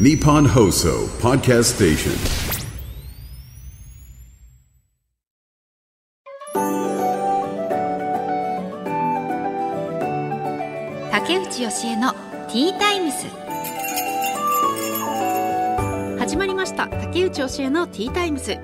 [0.00, 2.16] ニポンホーソーパーキャストステーション
[11.10, 13.26] 竹内義恵のティータイムス
[16.18, 16.88] 始まりました。
[16.88, 18.56] 竹内義恵のティータイムス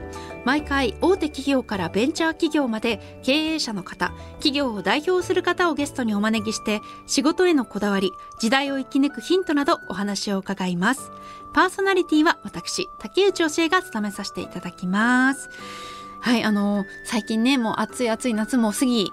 [0.45, 11.11] 毎回大手企業からベンチャー企業まで経営者の方企業を代表する方をゲストにお招きして仕事へのこだわり時代を生き抜くヒントなどお話を伺います。
[11.53, 15.51] パーソナリティは私竹内義恵が務めさせていただきます。
[16.21, 19.13] はいあの最近ねもう暑い暑い夏も過ぎ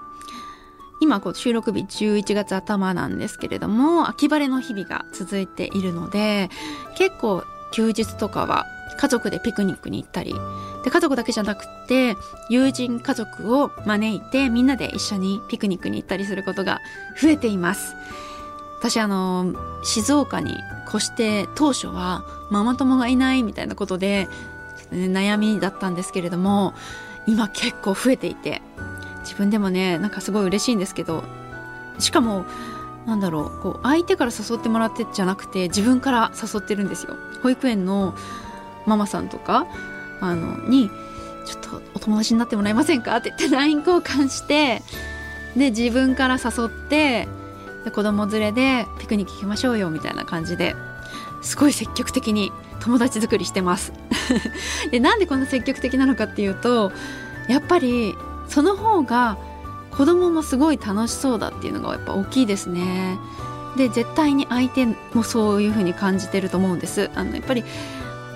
[1.00, 6.48] 今こう収録日11月頭なんですけれども秋晴れの日々が続いているので
[6.96, 8.66] 結構休日とかは
[8.96, 10.34] 家族でピクニックに行ったり
[10.84, 12.16] で家族だけじゃなくて
[12.48, 16.80] 友人家族を招いてみんなで一緒にピクニックに行ったりすることが
[17.20, 17.94] 増えています。
[18.78, 20.54] 私あの静岡に
[20.88, 24.28] 越して当初はママ友がいないみたいなことで、
[24.92, 26.74] ね、悩みだったんですけれども
[27.26, 28.62] 今結構増えていて
[29.22, 31.24] 自分でもねなんかすごい嬉しいんですけど
[31.98, 32.44] しかも
[33.06, 38.14] なんだろうこう相手から誘ってもらってじゃなくて自分から誘ってるんですよ保育園の
[38.86, 39.66] ママさんとか
[40.20, 40.90] あのに
[41.46, 44.82] 「ちょっとお友達になってもらえませんか?」って言って LINE 交換して
[45.56, 47.28] で自分から誘って
[47.84, 50.74] で子供連れでピクニック行きましょうよみたいな感じで
[51.42, 53.92] すごい積極的に友達作りしてます
[54.90, 56.90] でなんでこんな積極的なのかっていうと
[57.48, 58.16] やっぱり
[58.48, 59.38] その方が
[59.96, 63.18] 子供もすごい楽しそうだっていうのがやっぱ大きいですね。
[63.76, 67.10] で絶対に相手もそういう風に感じてると思うんです。
[67.14, 67.64] あのやっぱり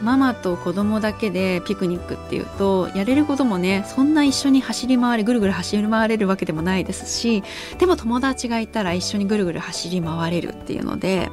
[0.03, 7.43] ママと子供だけでピクニックっていうとやれることもねそんな一緒に走り回りぐるぐる走り回れるわけでもないですし
[7.79, 11.31] でも友達がいたら一緒にぐるぐる走り回れるっていうので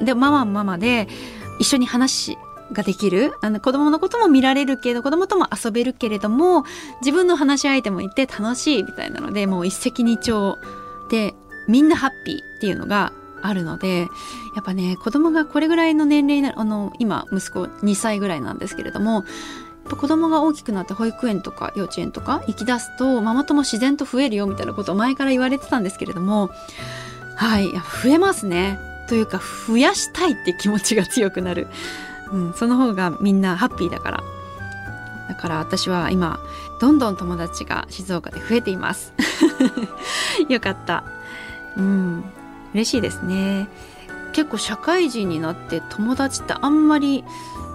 [0.00, 1.06] でママママで
[1.58, 2.38] 一緒に話
[2.72, 6.64] ができるあの子供のことも見られるけど子供とも遊べるけれども
[7.00, 10.56] 自分の話し相手もいて楽しいみたいなのでもう一石二鳥
[11.10, 11.34] で
[11.68, 13.12] みんなハッピーっていうのが
[13.42, 14.08] あるので
[14.54, 19.24] やっぱね子供がこれぐらいの年齢なあの今息子2歳ぐらいなんですけれども
[19.84, 26.50] 子供が大きくなって保育園とか幼稚園とか行き出すとママ友自然と増えるよみたいなことを前から言われてたんですけれども
[27.36, 28.78] はい増えますね。
[29.08, 31.66] というか増やしたいって気持ちが強くなる。
[32.32, 34.24] うん、その方がみんなハッピーだから。
[35.28, 36.40] だから私は今
[36.80, 39.12] どんどん友達が静岡で増えています。
[40.48, 41.04] よかった。
[41.76, 42.24] うん
[42.74, 43.68] 嬉しいですね。
[44.32, 47.24] 結構社会人になって友達ってあんまり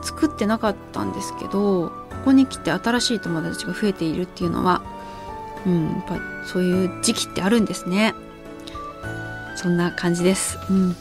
[0.02, 1.92] 作ってなかったんですけどこ
[2.26, 4.82] こに来て新しい友達が増えているっていうのは
[5.66, 6.16] うんやっぱ
[6.46, 8.14] そういう時期ってあるんですね。
[9.56, 10.60] そんな感じです。
[10.70, 10.96] うん。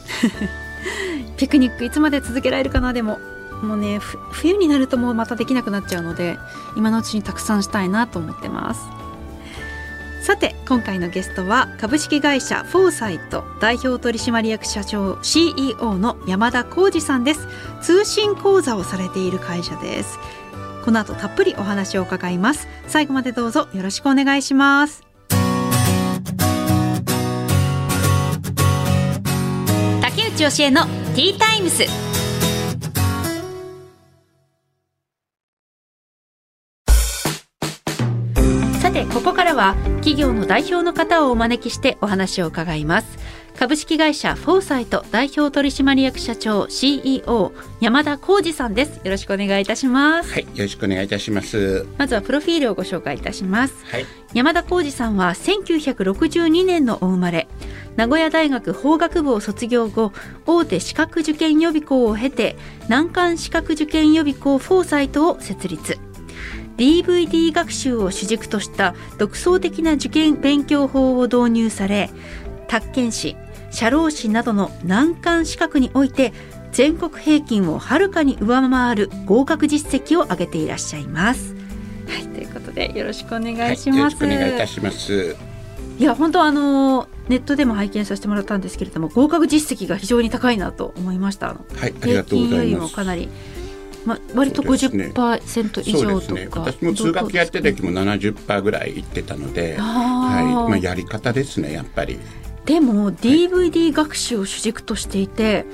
[1.37, 3.19] ピクニックいつまで続けられるかなでも。
[3.61, 6.37] もうね冬になるともうまたできなくなっちゃうので
[6.75, 8.81] 今のうちにたくさんしたいなと思ってます。
[10.27, 17.47] さて今回のゲストは株式会社フォーサイト代表取締役社長 CEO の山田浩二さんです。
[17.81, 20.19] 通信講座をされている会社です。
[20.83, 22.67] この後たっぷりお話を伺います。
[22.87, 25.05] 最後までどうぞよろしくお願いします。
[30.01, 32.06] 竹内義恵のティータイムス。
[39.17, 43.17] ここからは企業の代表の方をお招きしてお話を伺います。
[43.57, 47.51] 株式会社フォーサイト代表取締役社長 CEO
[47.81, 48.97] 山田浩二さんです。
[48.97, 50.31] よろしくお願いいたします。
[50.31, 51.87] はいよろしくお願いいたします。
[51.97, 54.05] まずはプロフィールをご紹介いたします、はい、
[54.35, 57.47] 山田浩二さんは1962年のお生まれ。
[57.95, 60.13] 名古屋大学法学部を卒業後
[60.45, 62.55] 大手資格受験予備校を経て
[62.87, 65.97] 難関資格受験予備校フォーサイトを設立
[66.77, 72.09] DVD 学習を主軸とした独創的な受験勉強法を導入され
[72.67, 73.35] 宅建士
[73.71, 76.33] 社労士などの難関資格において
[76.71, 81.55] 全国平均をはるかに上回る合格実績を上げていらっしゃいます。
[82.07, 83.89] はい、ということでよろしくお願いします。
[83.89, 85.35] はい、よろしくお願いいたします。
[85.97, 91.47] いや本当あのネットでも拝見させてもらったんですけれども合格実績が非常に高いなと思いました。
[91.47, 91.55] は
[91.87, 92.91] い、ありがとうござい平均よります。
[92.91, 93.29] もかなり。
[94.07, 102.17] まあ、割と50%以上とか、ね、私も通学やってた時も70%ぐらい行ってたので、はい、まあ、やり方ですねやっぱり。
[102.65, 105.65] でも DVD 学習を主軸としていて、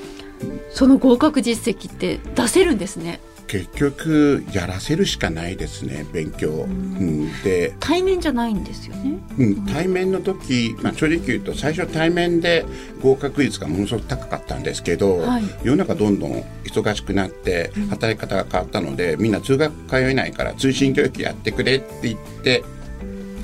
[0.72, 3.20] その合格実績って出せるんですね。
[3.48, 7.28] 結局やらせるしかないですね勉強、うん。
[7.44, 9.20] で、対面じゃないんですよね。
[9.38, 12.66] うん、対面の時、まあ、正直言うと最初対面で
[13.02, 15.44] 合格率がものすごく高かったんですけど、はい。
[15.64, 22.64] 世の中どんどん忙しくなって働き方が変わったので、みんな通学通えないから通信教育やってくれって言って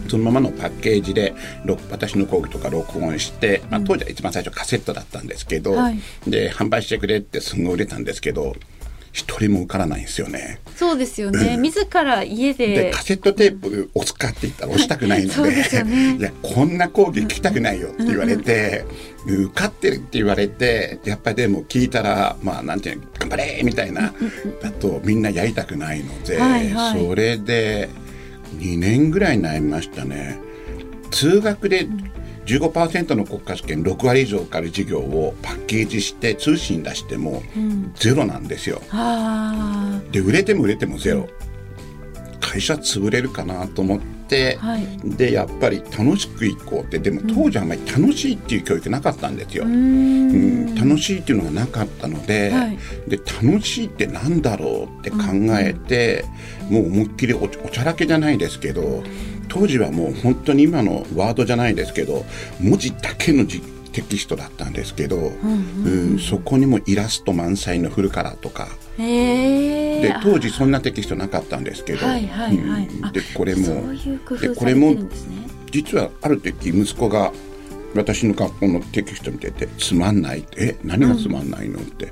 [0.09, 5.99] そのままのパッケージで録私の講義とか録音して、まあ、当時は一番最初カセットだったんですけど、はい。
[6.27, 8.55] で販売してくれってすごい売れたんですけど
[9.11, 10.59] 一人も受からないんですよね。
[10.75, 11.57] そうですよね。
[11.57, 12.91] 自ら家でで。
[12.91, 18.85] カセットテープ押すかって言ったら押したくないのででねいやこんな講義聞きたくないよって言われて、
[19.25, 24.13] 受かってるって言われてやっぱりでも聞いたらまあなんていうの頑張れみたいな
[24.61, 27.89] だとみんなやりたくないので、はいはいそれで
[28.57, 30.39] 2年ぐらい悩みましたね。
[31.11, 31.87] 通学で
[32.49, 37.43] 15%の国家試験6割以上受かる授業をパッケージして通信出しても
[37.95, 38.81] ゼロなんですよ。
[38.91, 41.27] あで売れても売れてもゼロ
[42.39, 49.63] 会社潰れるかなと思って、はいでやっぱり楽しく行こうってでも当時はあんまり楽しいっていう教育なかったんですよ。
[49.65, 49.67] あ。
[49.67, 50.75] うーうんん。
[50.75, 55.17] 楽しいっていうのがなかったので,、はいで楽しいってなんだろうって考
[55.59, 56.25] えて、
[56.69, 59.03] もう思いっきりおちゃらけじゃないですけど
[59.49, 62.23] 当時はもう本当に今のワードじゃないですけど
[62.59, 63.61] 文字だけのじ
[63.91, 68.67] テキストだったんですけど、うんそこにもイラスト満載のフルカラーとか。
[68.97, 72.87] で当時そんなテキストなかったんですけど、はいはいはい。
[72.87, 74.95] うんでこれもいう工でこれも。
[75.71, 77.31] 実はある時息子が
[77.95, 82.11] 私の学校のテキスト見てて「つまんない」って「え何がつまんないの?」って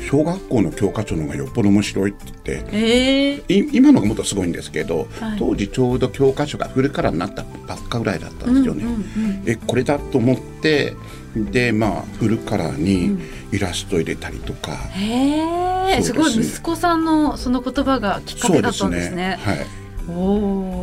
[0.00, 2.76] 小学校の教科書の方がよっぽど面白いって言って。
[2.76, 3.54] ええ。
[3.54, 8.84] い今のがもっとすごいんですけど、はい当時ちょうど教科書がフルカラーになったばっかぐらいだったんですよね。
[8.84, 10.94] うんうんうんえこれだと思って
[11.36, 13.18] でまあフルカラーに
[13.52, 16.02] イラスト入れたりとか、へえ。
[16.02, 19.38] すごいそうですね息子さんのその言葉がきっかけだったんですね。
[19.40, 19.77] はいおお。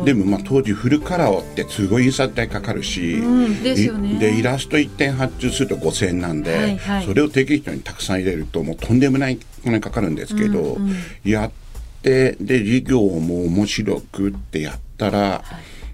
[0.04, 11.50] でもまあ当時フルカラーってすごい印刷代かかるし、うんでねいでイラスト1点発注すると5000円なんで、はいはいそれをテキストにたくさん入れるともうとんでもないお金かかるんですけど、うんうんやっ
[12.02, 15.42] てで授業も面白くってやったら、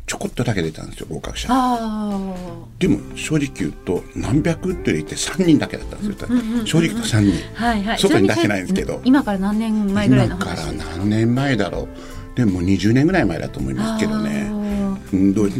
[0.06, 1.48] ちょこっとだけ出たんですよ合格者。
[1.50, 2.34] あ
[2.78, 7.32] でも正直言うと何百って入れて3人だけだったんですよ、正直言うと3人。
[7.56, 7.66] あ。
[7.68, 7.98] はいはい。
[7.98, 10.72] 外に出してないんですけど今から何年前ぐらいの今から。
[10.72, 11.88] 何年前だろう
[12.34, 14.50] でも20年ぐらい前だと思いますけどね。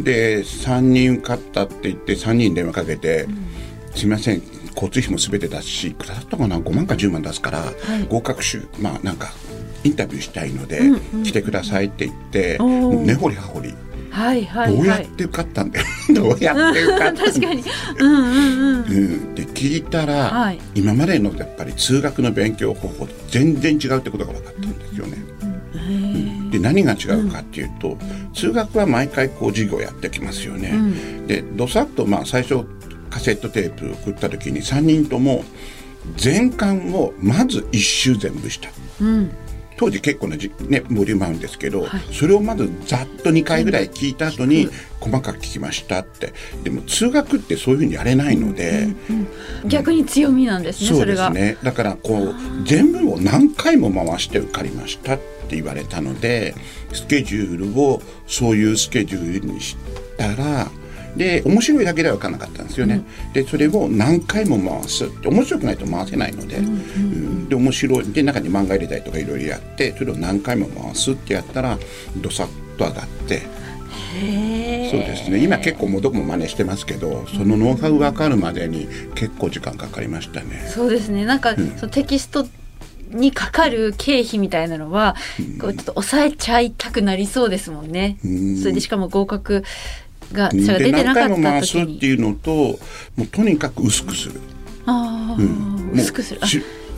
[0.03, 3.27] で3人受かったって言って3人に電話かけて
[3.93, 4.41] 「すみません
[4.73, 8.07] 交通費も全て出すしいくらだったかな？5万か10万出すから、い。
[8.09, 9.31] 合格集まあなんか
[9.83, 13.75] インタビューしたいので、うんうん来てください」って言ってもう根掘り葉掘り、
[14.09, 15.03] はいはいどうやはい。
[15.05, 15.85] って受かったんだよ？
[16.15, 17.27] どうやって受かったんだよ？
[17.27, 17.63] 確かに。
[17.99, 18.85] うんうんうん。
[18.85, 20.59] うん、で聞いたら、はい。
[20.73, 25.22] 今までのやっぱり通学の勉強方法と全然違うってことが分かったんですよね。
[26.63, 27.97] で何が違うかっていうと、
[28.33, 30.73] 通学は毎回こう授業やってきますよね。
[31.27, 32.65] でどさっとまあ最初
[33.09, 35.43] カセットテープ送った時に3人とも
[36.15, 38.69] 全巻をまず1周全部した。
[39.01, 39.31] うん。
[39.75, 44.69] 当時結構なじ、ね、ボリュームあるんですけど、それをまずざっと2回ぐらい聞いた後に
[44.99, 46.33] 細かく聞きましたって
[46.63, 48.87] でも通学ってそういうふうにやれないので、
[49.65, 50.89] 逆に強みなんですね。
[50.89, 51.05] そそう。
[51.05, 56.55] ですねだからこう全部を何回も回して受かりましたって言われたので
[56.91, 59.75] スケジュールをそういうスケジュールにし
[60.17, 60.69] たら
[61.15, 63.03] で面白いだけでは分からなかったんですよね、
[63.33, 65.05] でそれを何回も回す。
[65.05, 68.03] って面白くないと回せないので,、うんで面白い。
[68.05, 71.77] で中に漫画入れたりとかいろいろやってそれを何回も回すってやったら
[72.17, 73.35] どさっと上がって。
[73.35, 74.89] へえ。
[74.89, 75.43] そうですね。
[75.43, 80.67] 今結構もうどこも真似してますけどそのノウハウ分かるまでに結構時間かかりましたね。
[80.67, 81.25] そうですね。
[81.25, 82.47] なんか、そのテキスト
[83.13, 85.15] にかかる経費みたいなのは、
[85.59, 88.17] こうちょっと抑えちゃいたくなりそうですもんね。
[88.27, 88.57] ん。
[88.57, 89.63] それでしかも合格
[90.31, 91.93] がそれがで出てなかった時に。
[91.93, 92.77] すっていうのとも
[93.19, 94.39] うとにかく薄くする、
[94.85, 96.41] ああ、もう薄くする。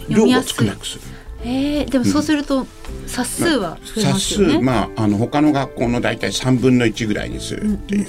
[0.08, 1.02] 量を少なくする。
[1.48, 2.66] えー、でもそうすると
[3.06, 4.54] 冊数は増えま冊すよね。
[4.56, 8.08] 数まああの他の学校の大体3分の1ぐらいにするっていう,、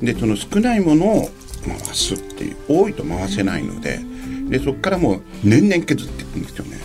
[0.00, 1.30] でその少ないものを
[1.66, 2.56] 回すっていう。
[2.68, 4.00] 多いと回せないので
[4.48, 6.78] でそこからもう年々削っていくんですよね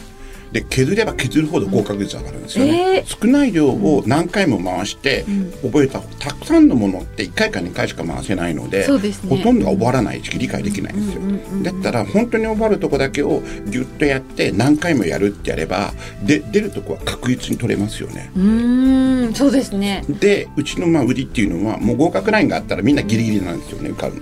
[0.55, 3.05] で削れば削るほど合格率上がるんですよね、えー。
[3.05, 5.25] 少ない量を何回も回して
[5.61, 9.11] 覚えたたくさんのものって1回か2回しか回せないのでね。
[9.29, 15.91] ほとんどが覚わらないし理解できないんですよ、だったら本当に覚わるとこだけをギュッとやって何回もやるってやれば
[16.23, 18.31] で出るとこは確実に取れますよね。
[18.37, 20.05] うーん、そうですね。
[20.07, 24.21] でうちのまあ売りっていうのはもう合格ラインがあったらみんなギリギリなんですよね受かるの。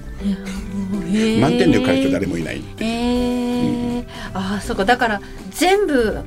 [1.39, 3.02] 満点で受かる人誰もいないえー
[4.33, 4.85] ああそうか。
[4.85, 5.21] だから
[5.51, 6.19] 全部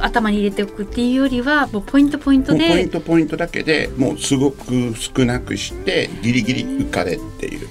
[0.00, 7.68] 頭に入れておくっていうよりはもうポイントポイントもうポインでトポイントだけでもうすごく少なくしてギリギリ受かれっていう。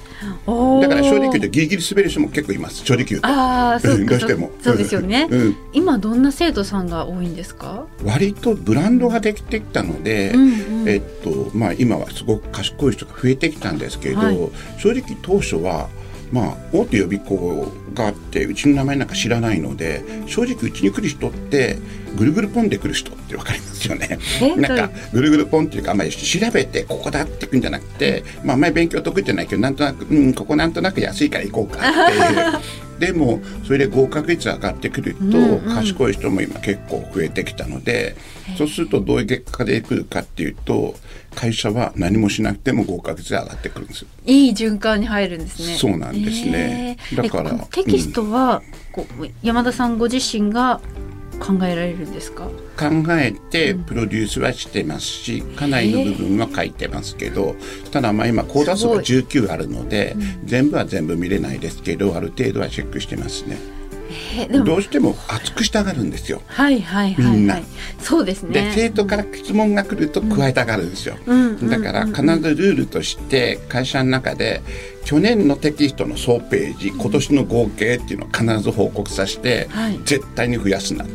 [0.82, 2.86] だから正直言うとギリギリ滑る人も結構います。
[2.86, 3.28] 正直言うと。
[3.28, 4.52] ああそうどうしても。
[4.62, 5.56] そうですよね、うん。
[5.74, 7.86] 今どんな生徒さんが多いんですか？
[8.04, 10.42] 割とブランドができてきたので、うん
[10.82, 10.90] うん。
[10.90, 14.38] えっとまあ、今はすごく賢い人が増えてきたんですけど、はい。
[14.80, 15.90] 正直当初は、
[16.32, 21.78] まあ、大手予備校があってうちの名前なんか知らないので正直うちに来る人って
[22.16, 24.56] ぐるぐるポンで来る人って分かりますよねえ？
[24.60, 32.62] なんかぐるぐるポンっていうかあんまり調べてここだって行くんじゃなくて、まあ、あんまり勉強得意じゃないけどなんとなく、うん、ここなんとなく安いから行こうかっていう。
[33.02, 35.76] でもそれで合格率上がってくると、うんうん。
[35.76, 38.16] 賢い人も今結構増えてきたので、
[38.58, 40.96] そうするとどういう結果でくるかっていうと
[41.36, 44.08] 会社は何もしなくても合格率が上がってくるんですよ。
[44.26, 45.76] いい循環に入るんですね。
[45.76, 46.98] そうなんですね。
[47.12, 47.24] へー。
[47.24, 50.80] だからテキストは、こう山田さんご自身が
[51.42, 52.46] 考えられるんですか？
[52.78, 57.56] 考えてプロデュースはしてますしかなりの部分は書いてますけど
[57.92, 63.58] ただまあ今講座数が19あるので全部は全部見れないですけどある程度はチェックしてますね。
[64.66, 66.42] どうしても熱くしたがるんですよ。
[66.48, 67.56] はいはいはいみんな。
[67.56, 67.64] はい
[68.00, 71.16] そうですでね生徒から質問が来ると加えたがるんですよ、
[71.70, 74.62] だから必ずルールとして会社の中で
[75.06, 80.00] 去年のテキストの総ページ今年の合計っていうのを必ず報告させて、はい。
[80.04, 81.06] 絶対に増やすな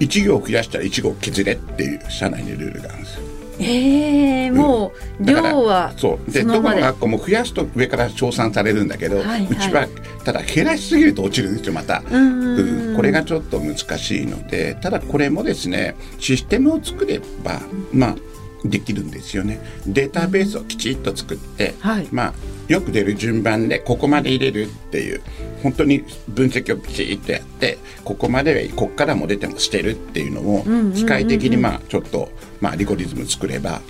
[0.00, 3.22] 1行増やしたら1行削れっていう社内にルールがあるんですよ。
[3.60, 6.30] ええもう量はそう。
[6.30, 9.46] でどこの学校も増やすと上から称賛されるんだけど、はいはい。
[9.48, 9.86] うちは
[10.24, 12.96] ただ減らしすぎると落ちるんですよまた、うん。
[12.96, 17.60] これがちょっと難しいのでただこれもですねシステムを作れば
[17.92, 18.16] まあ
[18.64, 19.60] できるんですよね。
[19.86, 22.08] データベースをきちっと作って、はい。
[22.10, 22.34] まあ
[22.68, 25.20] よく出る順番でここまで入れるっていう
[25.62, 32.30] 本当に分析をきちっとやってここまではここからも出ても捨てるっていうのを機械的にまあちょっと
[32.60, 33.82] まあアリゴリズム作れば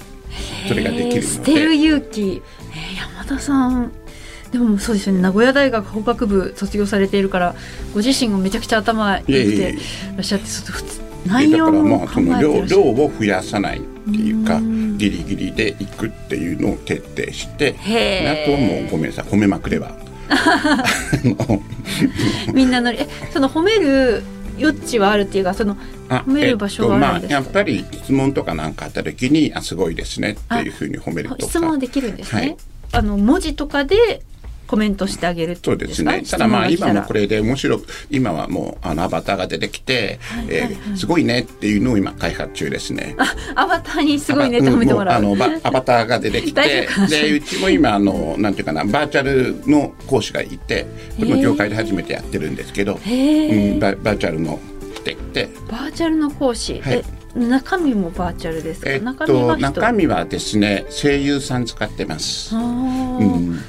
[0.66, 1.76] それができるのえー捨てるで。
[1.76, 2.40] 勇気、えー
[2.96, 3.92] 山田さん。
[4.50, 5.20] でもそうですよね。
[5.20, 7.54] 名古屋大学法学部卒業されているから
[7.92, 9.76] ご自身がめちゃくちゃ頭良くてえ
[10.14, 10.46] らっしゃって
[11.26, 14.84] ちょっと普通だ内容からまあその量量を増やさないっていうかうん。
[14.96, 19.96] ギリギリでいくっていうのを徹底してあとはもうごめんなさい褒めまくれば。
[22.54, 24.22] みんなのりえその褒める
[24.58, 25.76] 余地はあるっていうかその
[26.08, 27.38] あ褒める場所はあるんですか？
[27.38, 31.42] えっとまあ、やっぱり質問とかなんかあった時にあすごいですねっていうふうに褒めるとか。
[31.42, 32.56] 質問はできるんですね、はい。
[32.92, 34.22] あの文字とかで
[34.66, 36.22] コメントしてあげるそうでことですね。
[36.28, 40.18] ただまあ今もこれで面白く今はもうあのアバターが出てきて、
[40.48, 43.16] えーすごいねっていうのを今開発中ですね。
[43.54, 50.86] アバターにすごいねって褒めてもらう,、あのバアバターが出てき 大てでうちも今あのなんていうかなバーチャルの講師がいて
[51.18, 54.58] これも業界で初めてやってるんですけど、ババーチャルの
[54.94, 55.48] 来てきて。
[55.70, 56.94] バーチャルの講師、はい。
[56.94, 57.04] え
[57.36, 62.54] 中身もバーチャルですか、えっと中身はですね声優さん使ってます。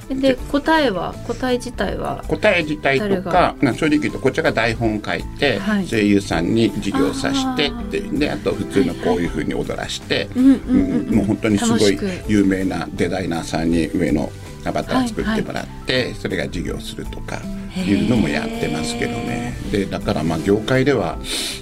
[0.09, 2.23] で答えは答え自体は？
[2.27, 5.87] 答え自体と誰かな正直言うとこっちが台本書いて、はい。
[5.87, 14.31] 声優さんに授業させてってであと普通のこういうふうに踊らして、もう本当にすごい有名なデザイナーさんに上の
[14.65, 17.41] アバター作ってもらって、それが授業するとか
[17.75, 19.53] いうのもやってますけどね。
[19.71, 21.17] でだからまあ業界では、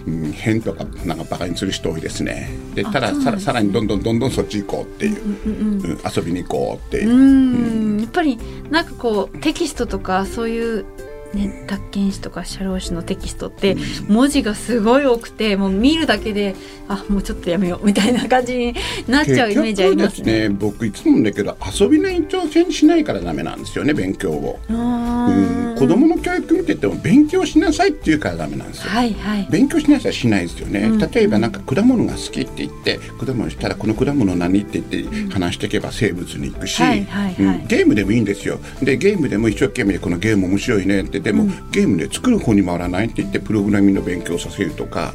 [0.05, 2.49] うん、変とかなんかバカにする人多いですね。
[2.75, 7.09] でたださらさらにどんどんどんどんそっち行こうっていう、うんうんうん遊びに行こうっていう。
[7.09, 7.97] う。
[7.97, 7.99] ん。
[7.99, 8.37] やっぱり
[8.69, 10.85] なんかこうテキストとかそういう
[11.33, 13.75] ね宅建士とか社労士のテキストって
[14.07, 16.55] 文字がすごい多くてもう見るだけで
[16.87, 18.75] あもうちょっとやめようみたいな感じに
[19.07, 28.89] なっちゃうイメージあります結局ですね僕いつもだけど遊びの延長線にしないからダメなんですよね勉強を、あうん、ー子供の教育見てても勉強しなさいって言うからダメなんですよ。
[28.89, 29.47] はいはい。
[29.49, 30.97] 勉強しなさいしないですよね、うん。
[30.97, 38.59] 例えばなんか果物が好きって言って果物したらこの果物何って言って話していけば生物に行くし、ゲームでもいいんですよ。
[38.81, 45.13] でゲームでも一生懸命このゲーム面白いねってでも、ゲームで作る方に回らないって言ってプログラミングの勉強をさせるとか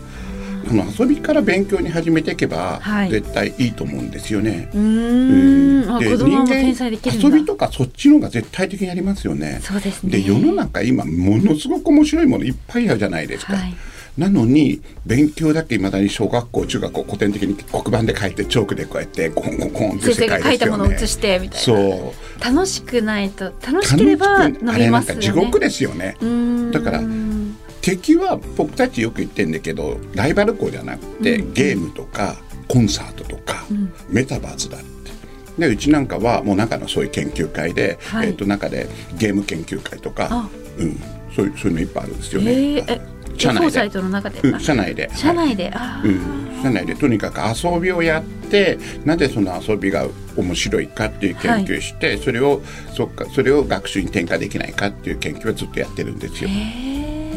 [0.70, 4.68] あの遊びから勉強に始めていけば、はい絶対いいと思うんですよね。
[4.72, 9.60] で人間遊びとかそっちの方が絶対的にありますよね。
[9.62, 13.54] そうですねで世の中今ものすごく面白いものいっぱいあるじゃないですか。
[13.54, 13.74] はい
[14.18, 20.42] なのに勉強だけいまだに小学校中学校古典的に黒板で書いてチョークでこうやってコンコンコンって先生が。
[20.42, 26.16] 書いたものを写してみたいなそう楽しくないと楽しければ伸楽しくあれなんかびますよね地獄ですよね。
[26.72, 27.02] だから
[27.80, 33.64] 敵は僕たちよく言ってんだけどライバル校じゃなくて、ゲームとかコンサートとか、
[34.10, 34.88] メタバースだって。
[35.58, 40.48] でうちなんかはもう中のそういう研究会で、はいえっと中でゲーム研究会とかあ、
[40.78, 41.00] うん、
[41.34, 42.52] そういうそういうのいっぱいあるんですよね。
[42.52, 43.70] えーえ社内で。
[43.70, 45.10] サイトの中で、うん、社内で。
[45.14, 46.56] 社内で、あー。
[46.56, 46.94] うん、社内で。
[46.94, 52.60] とにかく遊びをやってなぜその遊びが面白いかっていう研究をして、それを
[52.94, 56.50] そっかそれを学習に転化できないかっていう研究をずっとやってるんですよ。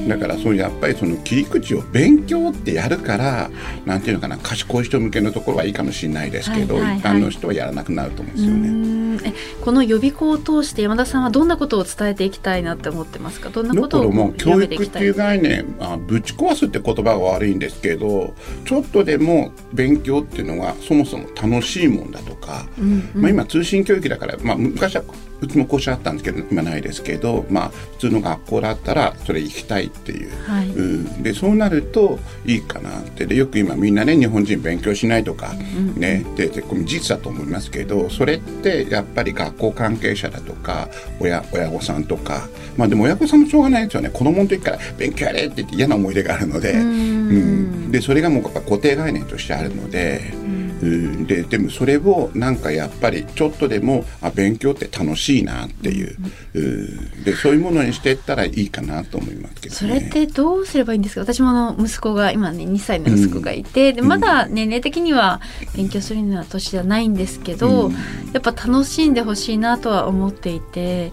[0.07, 3.51] だからそうやっぱりその切り口を勉強ってやるから
[3.85, 6.99] なんていうのかな賢い人向けのところはいいかもしれないですけど、はいはいはい。
[6.99, 9.00] 一般の人はやらなくなると思うんですようね。
[9.23, 13.49] えこの予備校を通して山田さんはどんなことを伝えていきたいなって思ってますか？
[13.49, 18.33] どんなだことをもう教育っていう概念あぶち壊すって言葉が悪いんですけど
[18.65, 22.65] ちょっとでも勉強っていうのはそもそも楽しいもんだとか、
[23.13, 25.03] まあ、今通信教育だから、まあ、昔は
[25.41, 30.69] うちも講師あったんですけど今ないですけど、まあ、普通の学校だったらそれ行きたいっていう、はい。
[30.69, 33.25] うん、でそうなるといいかなって。
[33.25, 35.53] でよく今みんなね日本人勉強しないとか、
[35.95, 44.09] ねででこれ事実だと思いますけどそれってやっぱり学校関係者だとか親親御さんとかまあでも親御さんもしょうがないですよね。
[44.09, 50.31] 子供の時から勉強やれって言って嫌な思い出があるので、うん、でそれがもうやっぱ固定概念としてあるので。
[50.33, 56.17] うん、ででもそれをなんかやっぱりちょっとでもあ勉強って楽しいなっていう、
[56.55, 59.79] うん、でそういうものにしていったらいいかなと思いますけどね。
[59.79, 61.21] それってどうすればいいんですか？
[61.21, 65.39] 私もあの息子が今ね2歳の息子がいて、でまだ年齢的には
[65.75, 67.93] 勉強するような年じゃないんですけど、うん。
[68.33, 71.11] やっぱ楽しんでほしいなとは思っていて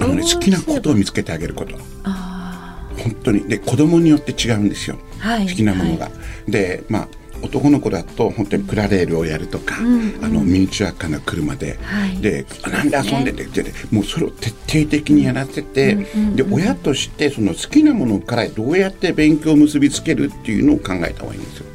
[0.00, 1.76] あのね、好きなことを見つけてあげること。
[2.02, 3.48] あ本当に。
[3.48, 5.48] で子供によって違うんですよ、はい。
[5.48, 6.06] 好きなものが。
[6.06, 6.10] は
[6.48, 7.08] でまあ
[7.44, 10.24] 男の子だと本当にプラレールをやるとか、うんうん。
[10.24, 12.18] あのミニチュア化の車で、はい。
[12.20, 16.36] であなんで遊んでてってもうそれを徹底的にやらせて、うん。
[16.36, 21.73] で親としてその好きなものからどうやって勉強を結びつけるっていうのを考えた方がいいんですよ。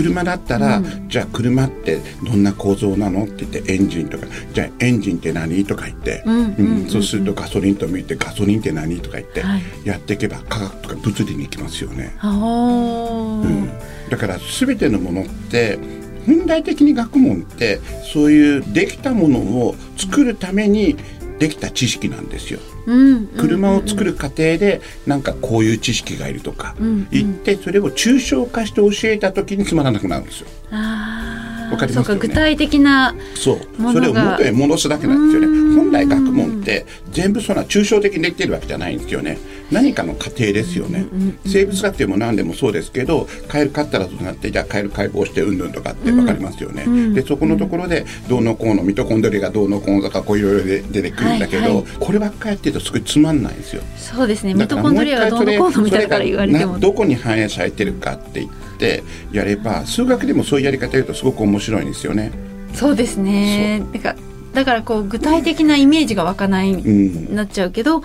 [0.00, 1.08] あ車だったら、うん。
[1.08, 3.24] じゃあ車ってどんな構造なの？
[3.24, 4.26] って言ってエンジンとか。
[4.52, 5.64] じゃあエンジンって何？
[5.64, 9.00] とか言って、うんそうするとガソリンと見てガソリンって何？
[9.00, 9.62] とか言って、はい。
[9.84, 12.16] やっていけば科学とか物理に行きますよね。
[12.22, 13.70] うん。
[14.10, 15.78] だから全てのものって
[16.26, 17.80] 本来的に学問って
[18.12, 20.96] そういうできたものを作るために
[21.38, 22.60] できた知識なんですよ。
[22.86, 30.46] うん車を作る過程でなんかこういう知識がいるとかうん言ってそれを抽象化して教えた時につまらなくなるんですよ。
[30.70, 32.20] わかりますよね？
[32.20, 33.92] 具体的なそう。
[33.92, 35.76] それを元へ戻すだけなんですよね。
[35.76, 39.38] 本来学問って全部そんな抽象的にできてるわけじゃないんですよね
[39.70, 41.06] 何かの過程ですよね。
[41.46, 51.74] 生物学でも何でもそうですけどカエル飼ったらどうなってじゃあカエル解剖してうんぬんとかって分かりますよね、でそこのところでどうのこうのミトコンドリアがどうのこうのとかこういろいろで出てくるんだけど、はい。
[51.74, 51.84] はい。
[52.00, 53.82] こればっかりやってるとすごいつまんないんですよ。
[53.96, 54.54] そうですね。
[54.54, 56.78] ミトコンドリアがどうのこうのみたいなから言われても。
[56.78, 59.02] どこに反映されてるかって言って
[59.32, 62.32] やれば数学でもそういうやり方言うとすごく面白いんですよね。
[62.74, 63.82] そうですね。
[63.92, 64.16] だから
[64.54, 67.34] だからこう具体的なイメージが湧かない、ん。
[67.34, 68.02] なっちゃうけど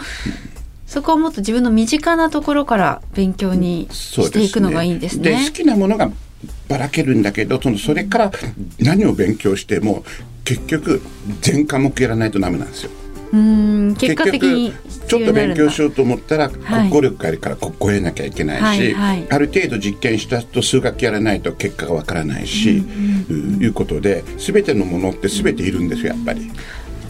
[0.85, 5.31] そこはもっと自分の身近なところから勉強にしていくのがいいんですね。
[5.31, 6.11] で好きなものが
[6.69, 8.31] ばらけるんだけどそのそれから
[8.79, 10.03] 何を勉強しても
[10.43, 11.01] 結局
[11.41, 12.91] 全科目やらないとダメなんですよ。
[13.33, 14.73] うーん結果的に
[15.07, 22.83] ちょっと勉強しようと思ったらはい国語力があるから国語やらなきゃいけないし、はいはいある程度実験したと数学やらないと結果がわからないし、
[23.29, 26.41] うんいうことで全てのものって全ているんですよやっぱり。
[26.41, 26.43] う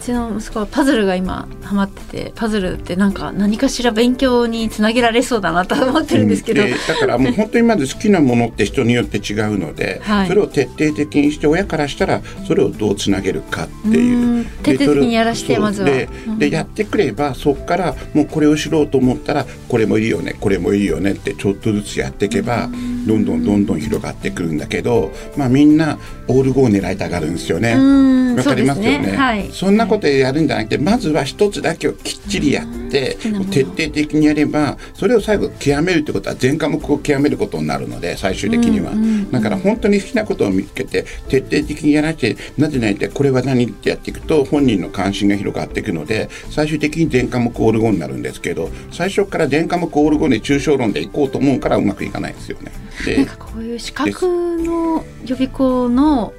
[0.06, 10.28] ちの息子はパズルが今ハマっててパズルってなんか何かしら勉強につなげられそうだなと思ってるんですけど、でだからもう本当にまず好きなものって人によって違うので、はい。
[10.28, 14.44] それを徹底的にして親からしたらそれをどうつなげるかっていううん。
[14.62, 15.88] 徹底的にやらしてまずは。
[15.88, 16.38] でうん。
[16.38, 22.68] でやってくればそこからもうこれを知ろうと思ったらこれもいいよねこれもいいよねってちょっとずつやっていけば
[23.06, 27.74] どんどんどんどん広がってくるんだけど、まあ、みんなオールゴー狙いたがるんですよね。
[27.74, 28.36] うん。
[28.36, 29.00] わかりますよね。
[29.04, 29.16] そね。
[29.16, 29.50] はい。
[29.52, 33.16] そんなことやるんじゃなくてまずは一つだけをきっちりやって
[33.50, 38.92] 徹底的にやればそれを最後極めるってことは全科目を極めることになるので最終的には、
[39.30, 52.72] だから本当に好きなことを見つけて徹底的にやらせてなぜないってこれは何ってやっていくと本人の関心が広がっていくので最終的に全科目オール5になるんですけど最初から全科目オール5で抽象論でいこうと思うからうまくいかないですよね。
[53.04, 56.32] でなんかこういう資格の予備校の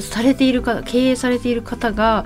[0.00, 2.24] されている方経営されている方が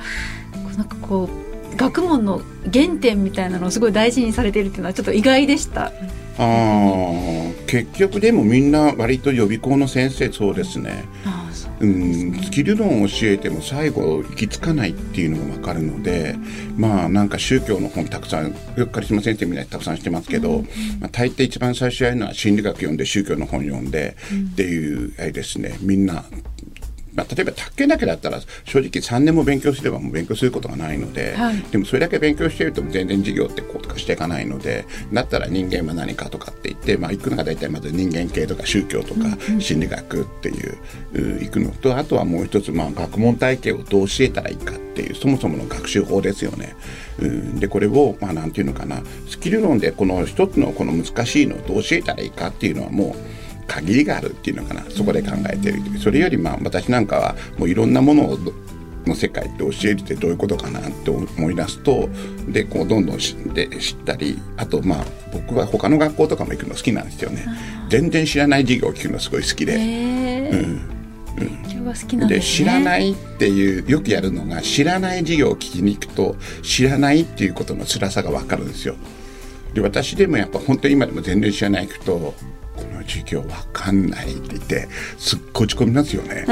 [0.76, 1.28] なんかこ
[1.72, 5.92] う学問の原点みたいなのをすごい大事にされているっていうのはちょっと意外でした。
[6.38, 11.04] あー結局でもみんな割と予備校の先生そうですね。
[11.24, 16.36] ああそううん、スキル論を教えても最後行き着かないっていうのが分かるので
[16.76, 20.62] まあなんか宗教の本たくさんよくカリスマ先生みたいにたくさんしてますけど、
[21.00, 24.16] まあ、大抵一番最初やるのは心理学読んで宗教の本読んで、
[24.52, 26.24] っていうあれですねみんな
[27.14, 31.56] まあ、例えば卓球だけだったら正直3年も勉強すればもう勉強することがないので、はい。
[31.70, 39.20] でもそれだけ勉強していると全然授業ってこうとかしていかないのでだったら人間は何かとかって言って、まあ、行くのが大体まず人間系とか宗教とか
[39.58, 40.78] 心理学っていう、
[41.14, 46.74] う行くのとあとはもう一つ、まあ、学問体系をどう教えたらいいかっていうそもそもの学習法ですよね。
[47.18, 49.02] うん、でこれを、まあ、なんていうのかな。
[49.28, 53.41] スキル論でこの一つのこの難しいのをどう教えたらいいかっていうのはもう
[53.72, 54.84] 限りがあるっていうのかな。
[54.90, 58.52] そこで考えてるそれよりまあ私なんかはもういろんなものをど
[59.06, 62.08] の世界って教えるってどういうことかなって思い出すと
[62.46, 67.46] でこうどんどん知って知ったりあとまあ僕は他の学校とかも行くの好きなんですよね。
[67.88, 69.74] 全然知らない授業を聞くのすごい好きで。
[69.78, 71.02] えー。
[71.34, 78.96] 勉強が好きなんで知らないっていうよくやるのが知らない授業を聞きに行くと知らないっていうことの辛さが分かるんですよ。
[79.72, 82.34] で私でもやっぱ本当に今でも全然知らない人この
[83.02, 84.88] 授業わかんないって言って
[85.18, 86.46] すっごい落ち込みますよね。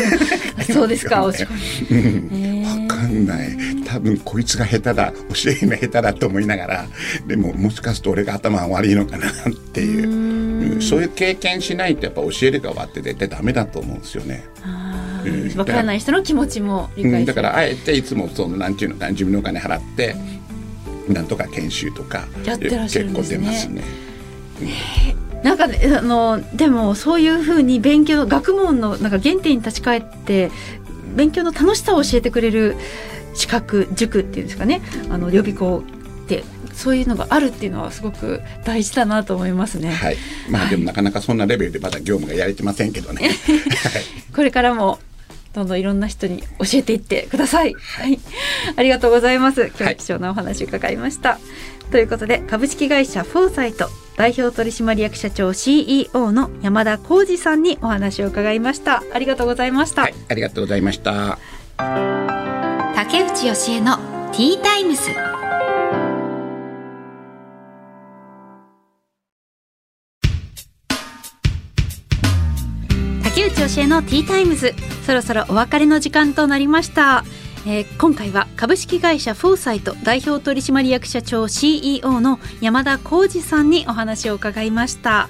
[0.72, 2.64] そうですか落ち込み。
[2.64, 3.56] わかんない。
[3.86, 6.86] 多分こいつが下手だ教えるの下手だと思いながら
[7.26, 9.32] でももしかすると俺が頭が悪いのかなっ
[9.72, 10.08] ていう。
[10.74, 10.82] うん。
[10.82, 14.44] そういう経験しないとやっぱ教える側って絶対ダメだと思うんですよね。
[15.24, 15.58] うん。
[15.58, 20.16] わからない人の気持ちも理うん、解するだからあえていつもそのなんていうの自分のお金払って
[21.08, 23.38] なんとか研修とかやってらっしゃるんですね。
[23.38, 25.23] 結構出ますね。
[25.44, 30.50] なんかねあのでもそういうふうに勉強学問のなんか原点に立ち返って
[31.14, 32.76] 勉強の楽しさを教えてくれる
[33.34, 34.80] 資格塾っていうんですかね
[35.10, 35.84] あの予備校
[36.24, 39.92] ってそういうのがあるっていうのはすごく大事だなと思いますね。
[39.92, 40.16] はい。
[40.50, 43.28] まあでもなかなかそんなレベルでまだ業務がやれてませんけどね。
[43.28, 43.32] はい。
[44.34, 44.98] これからも
[45.54, 47.74] どんどんいろんな人に教えていってください。
[47.74, 48.18] はい、
[48.76, 49.66] ありがとうございます。
[49.68, 51.38] 今日は貴重なお話を伺いました。
[51.90, 59.02] ということで株式会社フォーサイト代表取締役社長 CEO の山田浩二さんにお話を伺いました。
[59.12, 60.02] ありがとうございました。
[60.02, 61.38] はい、ありがとうございました。
[62.96, 63.96] 竹内義恵の
[64.32, 65.33] ティータイムス。
[73.54, 74.74] 竹内義恵のティータイムズ。
[75.06, 77.24] そろそろお別れの時間となりました、
[77.66, 85.28] えー今回は株式会社フォーサイト代表取締役社長 CEO の山田浩二さんにお話を伺いました。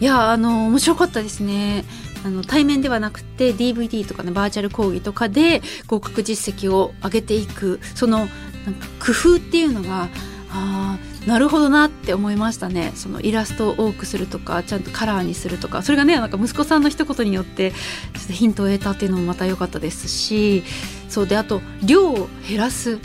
[0.00, 1.84] いやあの面白かったですね。
[2.24, 10.08] あの対面ではなくて DVD とかのバーチャル講義とかで合格実績を上げていくそのなんか工夫っていうのが
[10.50, 12.92] あなるほどなって思いましたね。
[12.94, 15.82] そのイラストを多くするとかちゃんとカラーにするとか。
[15.82, 17.78] それがねなんか息子さんの一言によってちょ
[18.24, 20.62] っとヒントを得たっていうのもまた良かったですし
[21.08, 22.98] そうであと量を減らす。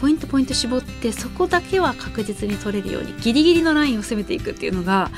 [0.00, 5.12] ポイントポイント絞ってそこだけは確実に取れるようにギリギリのラインを攻めていくっていうのが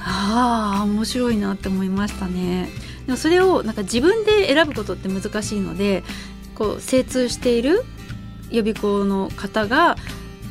[0.00, 2.68] ああ面白いなって思いましたね。
[3.06, 6.02] でもそれをなんか自分で選ぶことって難しいので
[6.56, 7.84] こう精通している
[8.50, 9.96] 予備校の方が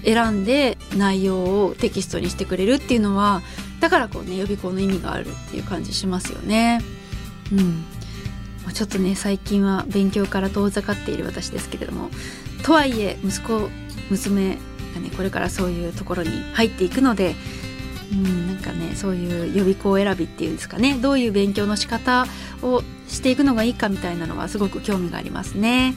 [0.05, 3.41] 選んで内容をテキストにしてくれるっていうのは
[3.79, 6.81] だからこうね予備校の意味があるっていう感じしますよね。
[7.51, 7.83] うん
[8.73, 12.09] ちょっとね最近は勉強から遠ざかっている私ですけれども
[12.63, 13.69] とはいえ息子
[14.09, 14.57] 娘
[14.95, 17.35] がねこれからそういうところに入っていくので
[18.11, 22.25] うん、なんかねそういう予備校選びっていうんですかねどういう勉強の仕方
[22.61, 25.95] をしていくのがいいかみたいなのはすごく興味がありますね。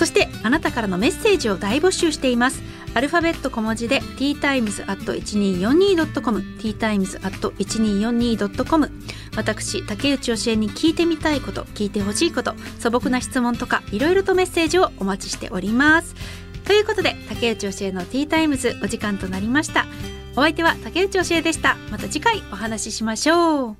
[0.00, 2.62] そしてあなたからのメッセージを大募集しています。
[2.94, 8.90] アルファベット小文字で ttimes.1242.com ttimes.1242.com
[9.36, 16.14] 私竹内教えに聞いてみたいこと聞いてほしいこと素朴な質問とかいろいろとメッセージをお待ちしております。
[16.64, 19.84] ということで竹内教えのティータイムズお時間となりました。
[20.32, 21.76] お相手は竹内教えでした。
[21.90, 23.76] また次回お話ししましょう。